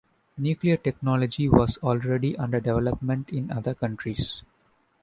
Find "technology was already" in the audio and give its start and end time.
0.77-2.35